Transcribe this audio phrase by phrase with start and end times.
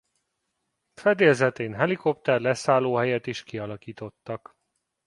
[0.93, 4.55] Fedélzetén helikopter leszállóhelyet is kialakítottak.